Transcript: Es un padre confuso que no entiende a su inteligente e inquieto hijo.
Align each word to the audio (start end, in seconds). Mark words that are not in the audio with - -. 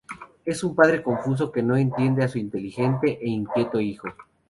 Es 0.45 0.63
un 0.63 0.73
padre 0.73 1.03
confuso 1.03 1.51
que 1.51 1.61
no 1.61 1.77
entiende 1.77 2.23
a 2.23 2.27
su 2.27 2.39
inteligente 2.39 3.19
e 3.21 3.29
inquieto 3.29 3.79
hijo. 3.79 4.07